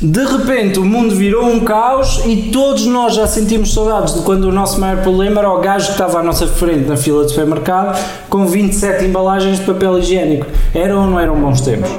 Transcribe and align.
De 0.00 0.24
repente 0.24 0.78
o 0.78 0.84
mundo 0.84 1.12
virou 1.16 1.44
um 1.44 1.58
caos 1.58 2.22
e 2.24 2.50
todos 2.52 2.86
nós 2.86 3.16
já 3.16 3.26
sentimos 3.26 3.74
saudades 3.74 4.14
de 4.14 4.22
quando 4.22 4.44
o 4.44 4.52
nosso 4.52 4.80
maior 4.80 5.02
problema 5.02 5.40
era 5.40 5.50
o 5.50 5.60
gajo 5.60 5.86
que 5.86 5.92
estava 5.92 6.20
à 6.20 6.22
nossa 6.22 6.46
frente 6.46 6.86
na 6.86 6.96
fila 6.96 7.24
de 7.24 7.30
supermercado 7.30 7.98
com 8.28 8.46
27 8.46 9.06
embalagens 9.06 9.58
de 9.58 9.64
papel 9.64 9.98
higiênico. 9.98 10.46
Eram 10.72 11.02
ou 11.02 11.10
não 11.10 11.18
eram 11.18 11.34
bons 11.40 11.60
tempos? 11.62 11.90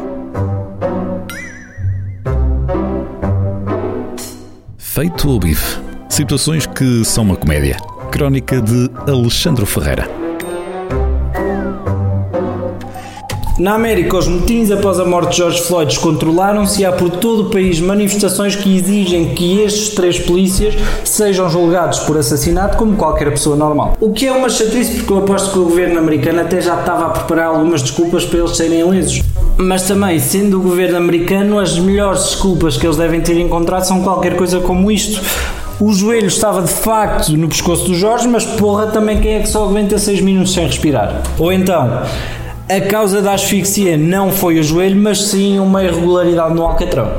Feito 4.78 5.30
o 5.30 5.38
bife. 5.38 5.80
Situações 6.08 6.66
que 6.66 7.04
são 7.04 7.26
uma 7.26 7.36
comédia. 7.36 7.76
Crónica 8.12 8.62
de 8.62 8.90
Alexandre 9.12 9.66
Ferreira. 9.66 10.19
Na 13.60 13.74
América, 13.74 14.16
os 14.16 14.26
motins 14.26 14.72
após 14.72 15.02
a 15.02 15.06
morte 15.06 15.32
de 15.32 15.38
George 15.38 15.62
Floyd 15.64 15.94
descontrolaram-se 15.94 16.82
e 16.82 16.86
há 16.86 16.94
por 16.94 17.10
todo 17.10 17.48
o 17.48 17.50
país 17.50 17.82
manifestações 17.82 18.56
que 18.56 18.78
exigem 18.78 19.34
que 19.36 19.60
estes 19.60 19.90
três 19.90 20.18
polícias 20.18 20.76
sejam 21.04 21.50
julgados 21.50 22.00
por 22.00 22.18
assassinato 22.18 22.78
como 22.78 22.96
qualquer 22.96 23.30
pessoa 23.32 23.58
normal. 23.58 23.98
O 24.00 24.14
que 24.14 24.28
é 24.28 24.32
uma 24.32 24.48
chatice 24.48 24.96
porque 24.96 25.12
eu 25.12 25.18
aposto 25.18 25.52
que 25.52 25.60
o 25.60 25.66
governo 25.66 26.00
americano 26.00 26.40
até 26.40 26.62
já 26.62 26.80
estava 26.80 27.08
a 27.08 27.10
preparar 27.10 27.48
algumas 27.48 27.82
desculpas 27.82 28.24
para 28.24 28.40
eles 28.40 28.56
serem 28.56 28.82
lesos. 28.90 29.22
Mas 29.58 29.82
também, 29.82 30.18
sendo 30.20 30.58
o 30.58 30.62
governo 30.62 30.96
americano, 30.96 31.60
as 31.60 31.78
melhores 31.78 32.24
desculpas 32.24 32.78
que 32.78 32.88
eles 32.88 32.96
devem 32.96 33.20
ter 33.20 33.38
encontrado 33.38 33.84
são 33.84 34.02
qualquer 34.02 34.38
coisa 34.38 34.62
como 34.62 34.90
isto. 34.90 35.22
O 35.82 35.92
joelho 35.92 36.28
estava 36.28 36.62
de 36.62 36.72
facto 36.72 37.36
no 37.36 37.50
pescoço 37.50 37.84
do 37.84 37.94
Jorge, 37.94 38.26
mas 38.26 38.46
porra, 38.46 38.88
também 38.88 39.20
quem 39.20 39.34
é 39.34 39.40
que 39.42 39.50
só 39.50 39.66
aguenta 39.66 39.98
6 39.98 40.22
minutos 40.22 40.54
sem 40.54 40.66
respirar? 40.66 41.22
Ou 41.38 41.52
então, 41.52 42.04
a 42.70 42.82
causa 42.82 43.20
da 43.20 43.34
asfixia 43.34 43.98
não 43.98 44.32
foi 44.32 44.60
o 44.60 44.64
joelho, 44.64 44.96
mas 44.96 45.24
sim 45.24 45.58
uma 45.58 45.84
irregularidade 45.84 46.54
no 46.54 46.62
alcatrão. 46.62 47.12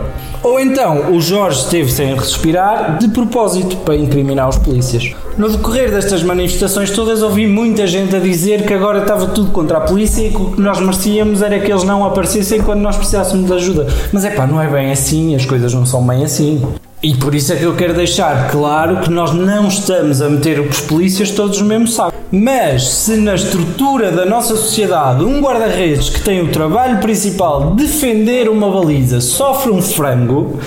Ou 0.45 0.61
então 0.61 1.13
o 1.13 1.21
Jorge 1.21 1.59
esteve 1.59 1.91
sem 1.91 2.15
respirar 2.15 2.99
de 2.99 3.09
propósito 3.09 3.77
para 3.79 3.97
incriminar 3.97 4.49
os 4.49 4.57
polícias. 4.57 5.13
No 5.37 5.51
decorrer 5.51 5.91
destas 5.91 6.23
manifestações 6.23 6.91
todas 6.93 7.21
ouvi 7.21 7.49
muita 7.49 7.85
gente 7.87 8.15
a 8.15 8.21
dizer 8.21 8.65
que 8.65 8.73
agora 8.73 9.01
estava 9.01 9.27
tudo 9.27 9.51
contra 9.51 9.79
a 9.79 9.81
polícia 9.81 10.23
e 10.23 10.31
que 10.31 10.41
o 10.41 10.53
que 10.53 10.61
nós 10.61 10.79
merecíamos 10.79 11.43
era 11.43 11.59
que 11.59 11.71
eles 11.71 11.83
não 11.83 12.05
aparecessem 12.05 12.63
quando 12.63 12.81
nós 12.81 12.97
precisássemos 12.97 13.47
de 13.47 13.53
ajuda. 13.53 13.89
Mas 14.13 14.25
é 14.25 14.31
pá, 14.31 14.47
não 14.47 14.63
é 14.63 14.69
bem 14.69 14.93
assim, 14.93 15.35
as 15.35 15.45
coisas 15.45 15.75
não 15.75 15.85
são 15.85 16.07
bem 16.07 16.25
assim. 16.25 16.63
E 17.03 17.15
por 17.15 17.35
isso 17.35 17.51
é 17.55 17.57
que 17.57 17.65
eu 17.65 17.75
quero 17.75 17.95
deixar 17.95 18.51
claro 18.51 18.99
que 19.01 19.11
nós 19.11 19.33
não 19.33 19.69
estamos 19.69 20.21
a 20.21 20.29
meter 20.29 20.61
os 20.61 20.81
polícias 20.83 21.31
todos 21.31 21.59
no 21.59 21.67
mesmo 21.67 21.89
saco. 21.89 22.15
Mas 22.31 22.89
se 22.89 23.17
na 23.17 23.35
estrutura 23.35 24.13
da 24.13 24.27
nossa 24.27 24.55
sociedade 24.55 25.25
um 25.25 25.41
guarda-redes 25.41 26.11
que 26.11 26.21
tem 26.21 26.43
o 26.43 26.49
trabalho 26.49 26.99
principal 26.99 27.71
de 27.71 27.85
defender 27.85 28.51
uma 28.51 28.71
baliza 28.71 29.19
sofre 29.23 29.73
um 29.73 29.81
frango, 29.81 30.61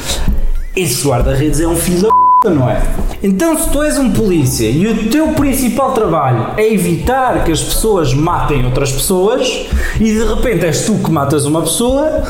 esse 0.75 1.07
guarda-redes 1.07 1.61
é 1.61 1.67
um 1.67 1.75
filho 1.75 2.01
da 2.01 2.09
p, 2.41 2.49
não 2.49 2.67
é? 2.67 2.81
Então 3.21 3.55
se 3.55 3.69
tu 3.69 3.83
és 3.83 3.99
um 3.99 4.11
polícia 4.11 4.67
e 4.67 4.87
o 4.87 5.09
teu 5.11 5.33
principal 5.33 5.93
trabalho 5.93 6.47
é 6.57 6.73
evitar 6.73 7.43
que 7.43 7.51
as 7.51 7.61
pessoas 7.61 8.11
matem 8.11 8.65
outras 8.65 8.91
pessoas 8.91 9.67
e 9.99 10.05
de 10.05 10.25
repente 10.25 10.65
és 10.65 10.83
tu 10.83 10.95
que 10.95 11.11
matas 11.11 11.45
uma 11.45 11.61
pessoa, 11.61 12.23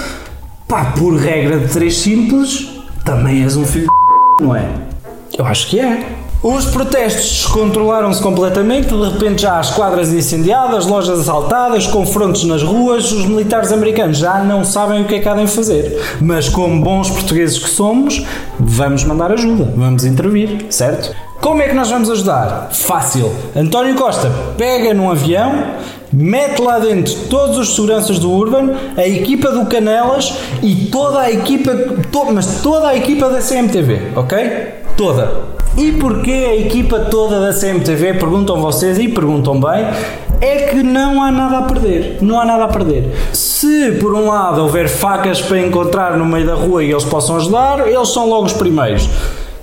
pá, 0.67 0.93
por 0.97 1.15
regra 1.15 1.57
de 1.57 1.71
três 1.71 1.95
simples, 1.95 2.72
também 3.03 3.43
és 3.43 3.55
um 3.55 3.65
filho 3.65 3.87
de 4.39 4.45
não 4.45 4.55
é? 4.55 4.67
Eu 5.37 5.45
acho 5.45 5.67
que 5.67 5.79
é. 5.79 6.05
Os 6.43 6.65
protestos 6.65 7.43
descontrolaram-se 7.43 8.21
completamente, 8.21 8.89
de 8.89 9.09
repente 9.09 9.43
já 9.43 9.57
há 9.57 9.61
esquadras 9.61 10.11
incendiadas, 10.11 10.85
lojas 10.85 11.21
assaltadas, 11.21 11.87
confrontos 11.87 12.43
nas 12.43 12.61
ruas, 12.61 13.13
os 13.13 13.25
militares 13.25 13.71
americanos 13.71 14.17
já 14.17 14.43
não 14.43 14.65
sabem 14.65 15.03
o 15.03 15.05
que 15.05 15.15
é 15.15 15.19
que 15.19 15.29
há 15.29 15.35
de 15.35 15.47
fazer. 15.47 15.97
Mas 16.19 16.49
como 16.49 16.83
bons 16.83 17.09
portugueses 17.09 17.57
que 17.57 17.69
somos, 17.69 18.25
vamos 18.59 19.05
mandar 19.05 19.31
ajuda, 19.31 19.73
vamos 19.73 20.03
intervir, 20.03 20.65
certo? 20.69 21.15
Como 21.39 21.61
é 21.61 21.69
que 21.69 21.73
nós 21.73 21.89
vamos 21.89 22.09
ajudar? 22.09 22.69
Fácil. 22.73 23.33
António 23.55 23.95
Costa 23.95 24.29
pega 24.57 24.93
num 24.93 25.09
avião, 25.09 25.75
mete 26.13 26.61
lá 26.61 26.77
dentro 26.77 27.13
todos 27.29 27.57
os 27.57 27.75
seguranças 27.75 28.19
do 28.19 28.31
Urban, 28.31 28.71
a 28.95 29.07
equipa 29.07 29.49
do 29.51 29.65
Canelas 29.65 30.33
e 30.61 30.87
toda 30.91 31.19
a 31.21 31.31
equipa, 31.31 31.71
to, 32.11 32.31
mas 32.31 32.61
toda 32.61 32.89
a 32.89 32.95
equipa 32.95 33.29
da 33.29 33.39
CMTV, 33.39 34.11
ok? 34.15 34.37
Toda. 34.95 35.53
E 35.75 35.91
porquê 35.93 36.31
a 36.31 36.55
equipa 36.55 36.99
toda 36.99 37.39
da 37.39 37.51
CMTV, 37.51 38.13
perguntam 38.13 38.61
vocês 38.61 38.99
e 38.99 39.07
perguntam 39.07 39.59
bem, 39.59 39.87
é 40.39 40.67
que 40.67 40.83
não 40.83 41.23
há 41.23 41.31
nada 41.31 41.59
a 41.59 41.61
perder. 41.63 42.17
Não 42.21 42.39
há 42.39 42.45
nada 42.45 42.65
a 42.65 42.67
perder. 42.67 43.11
Se 43.33 43.93
por 43.93 44.13
um 44.13 44.27
lado 44.27 44.61
houver 44.61 44.87
facas 44.87 45.41
para 45.41 45.59
encontrar 45.59 46.15
no 46.15 46.25
meio 46.25 46.45
da 46.45 46.53
rua 46.53 46.83
e 46.83 46.91
eles 46.91 47.05
possam 47.05 47.37
ajudar, 47.37 47.87
eles 47.87 48.09
são 48.09 48.29
logo 48.29 48.45
os 48.45 48.53
primeiros. 48.53 49.09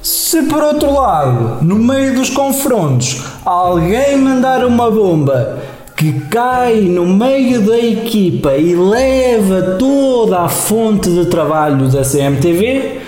Se 0.02 0.44
por 0.44 0.62
outro 0.62 0.92
lado, 0.94 1.62
no 1.62 1.76
meio 1.76 2.14
dos 2.14 2.30
confrontos, 2.30 3.22
alguém 3.44 4.16
mandar 4.16 4.64
uma 4.64 4.90
bomba 4.90 5.58
que 6.00 6.12
cai 6.30 6.80
no 6.80 7.06
meio 7.06 7.60
da 7.60 7.78
equipa 7.78 8.54
e 8.54 8.74
leva 8.74 9.76
toda 9.76 10.40
a 10.40 10.48
fonte 10.48 11.10
de 11.10 11.26
trabalho 11.26 11.88
da 11.88 12.00
CMTV, 12.00 13.00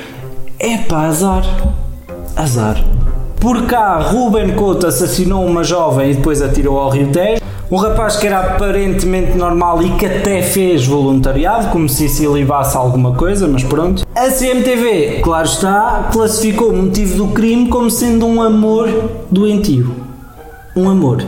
é 0.59 0.77
para 0.77 1.09
azar. 1.09 1.43
Azar. 2.37 2.85
Por 3.41 3.63
cá, 3.63 3.97
Ruben 3.97 4.51
Couto 4.57 4.87
assassinou 4.87 5.43
uma 5.47 5.65
jovem 5.65 6.11
e 6.11 6.15
depois 6.17 6.43
atirou 6.43 6.79
ao 6.79 6.91
Rio 6.91 7.09
Tejo. 7.11 7.41
Um 7.71 7.77
rapaz 7.77 8.17
que 8.17 8.27
era 8.27 8.41
aparentemente 8.41 9.39
normal 9.39 9.83
e 9.83 9.93
que 9.93 10.05
até 10.05 10.43
fez 10.43 10.87
voluntariado, 10.87 11.69
como 11.69 11.89
se 11.89 12.11
se 12.11 12.27
libasse 12.27 12.77
alguma 12.77 13.15
coisa, 13.15 13.49
mas 13.49 13.65
pronto. 13.65 14.05
A 14.15 14.29
CMTV, 14.29 15.23
claro 15.23 15.47
está, 15.47 16.11
classificou 16.13 16.69
o 16.69 16.77
motivo 16.77 17.17
do 17.17 17.29
crime 17.29 17.71
como 17.71 17.91
sendo 17.91 18.27
um 18.27 18.43
amor 18.43 18.91
doentio. 19.31 19.97
Um 20.77 20.91
amor 20.91 21.25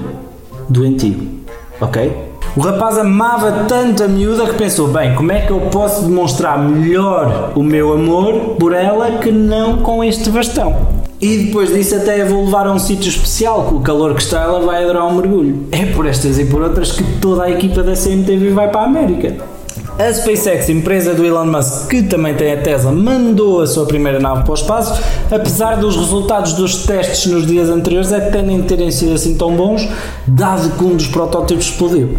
doentio. 0.69 1.44
Ok? 1.84 2.12
O 2.56 2.61
rapaz 2.61 2.97
amava 2.97 3.65
tanto 3.69 4.05
a 4.05 4.09
miúda 4.09 4.47
que 4.47 4.55
pensou: 4.55 4.89
bem, 4.89 5.15
como 5.15 5.33
é 5.33 5.41
que 5.43 5.50
eu 5.50 5.61
posso 5.72 6.05
demonstrar 6.05 6.59
melhor 6.59 7.53
o 7.55 7.62
meu 7.62 7.93
amor 7.93 8.56
por 8.59 8.72
ela 8.72 9.19
que 9.19 9.31
não 9.31 9.78
com 9.78 10.03
este 10.03 10.31
bastão? 10.31 10.75
E 11.21 11.45
depois 11.45 11.72
disso 11.72 11.97
até 11.97 12.22
a 12.22 12.25
vou 12.25 12.45
levar 12.45 12.67
a 12.67 12.72
um 12.72 12.78
sítio 12.78 13.09
especial, 13.09 13.65
com 13.65 13.77
o 13.77 13.81
calor 13.81 14.15
que 14.15 14.22
está 14.22 14.43
ela 14.43 14.61
vai 14.61 14.83
adorar 14.83 15.06
um 15.06 15.15
mergulho. 15.15 15.67
É 15.72 15.84
por 15.87 16.06
estas 16.06 16.39
e 16.39 16.47
por 16.47 16.62
outras 16.62 16.93
que 16.93 17.03
toda 17.21 17.45
a 17.45 17.50
equipa 17.50 17.83
da 17.83 17.93
CMTV 17.93 18.51
vai 18.51 18.69
para 18.69 18.83
a 18.83 18.84
América. 18.84 19.37
A 19.97 20.12
SpaceX, 20.12 20.69
empresa 20.71 21.15
do 21.15 21.25
Elon 21.25 21.47
Musk, 21.47 21.88
que 21.88 22.03
também 22.03 22.34
tem 22.34 22.53
a 22.53 22.60
Tesla, 22.60 22.91
mandou 22.91 23.60
a 23.60 23.66
sua 23.66 23.87
primeira 23.87 24.19
nave 24.19 24.43
para 24.43 24.50
o 24.50 24.55
espaço, 24.55 25.00
apesar 25.31 25.77
dos 25.77 25.94
resultados 25.94 26.55
dos 26.55 26.84
testes 26.84 27.31
nos 27.31 27.47
dias 27.47 27.69
anteriores 27.69 28.12
até 28.12 28.43
nem 28.43 28.60
terem 28.62 28.91
sido 28.91 29.15
assim 29.15 29.37
tão 29.37 29.54
bons, 29.54 29.88
dado 30.27 30.77
que 30.77 30.84
um 30.84 30.97
dos 30.97 31.06
protótipos 31.06 31.66
explodiu. 31.66 32.19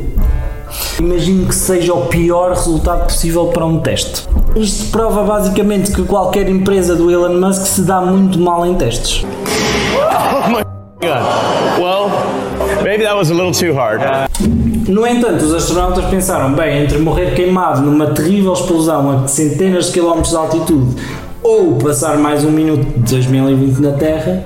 Imagino 1.00 1.48
que 1.48 1.56
seja 1.56 1.94
o 1.94 2.06
pior 2.06 2.52
resultado 2.52 3.08
possível 3.08 3.48
para 3.48 3.66
um 3.66 3.80
teste. 3.80 4.26
Isto 4.56 4.90
prova 4.92 5.24
basicamente 5.24 5.92
que 5.92 6.04
qualquer 6.04 6.48
empresa 6.48 6.96
do 6.96 7.12
Elon 7.12 7.42
Musk 7.42 7.66
se 7.66 7.82
dá 7.82 8.00
muito 8.00 8.40
mal 8.40 8.66
em 8.66 8.76
testes. 8.76 9.26
Oh. 9.98 10.75
Well, 11.80 12.10
maybe 12.84 13.04
that 13.04 13.16
was 13.16 13.30
a 13.30 13.34
little 13.34 13.54
too 13.54 13.74
hard. 13.74 14.02
No 14.88 15.06
entanto, 15.06 15.44
os 15.44 15.54
astronautas 15.54 16.06
pensaram, 16.06 16.54
bem, 16.54 16.84
entre 16.84 17.00
morrer 17.00 17.34
queimado 17.34 17.82
numa 17.82 18.08
terrível 18.08 18.54
explosão 18.54 19.24
a 19.24 19.28
centenas 19.28 19.88
de 19.88 19.94
quilómetros 19.94 20.30
de 20.30 20.38
altitude 20.38 21.02
ou 21.42 21.76
passar 21.76 22.18
mais 22.18 22.44
um 22.44 22.52
minuto 22.52 22.86
de 23.00 23.16
2020 23.16 23.80
na 23.80 23.92
Terra, 23.94 24.44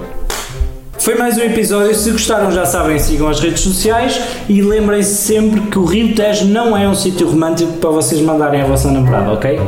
foi 1.00 1.16
mais 1.16 1.38
um 1.38 1.42
episódio. 1.42 1.96
Se 1.96 2.12
gostaram, 2.12 2.52
já 2.52 2.66
sabem, 2.66 3.00
sigam 3.00 3.30
as 3.30 3.40
redes 3.40 3.62
sociais 3.62 4.20
e 4.48 4.62
lembrem-se 4.62 5.16
sempre 5.16 5.62
que 5.62 5.80
o 5.80 5.86
Rio 5.86 6.14
Tejo 6.14 6.46
não 6.46 6.78
é 6.78 6.88
um 6.88 6.94
sítio 6.94 7.30
romântico 7.30 7.74
para 7.74 7.90
vocês 7.90 8.22
mandarem 8.22 8.62
a 8.62 8.66
vossa 8.66 8.92
namorada, 8.92 9.32
ok? 9.32 9.60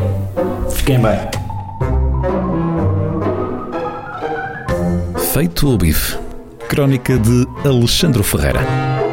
Fiquem 0.69 1.00
bem. 1.00 1.18
Feito 5.34 5.73
o 5.73 5.78
bife. 5.78 6.31
Crónica 6.72 7.18
de 7.18 7.46
Alexandre 7.68 8.23
Ferreira. 8.23 9.10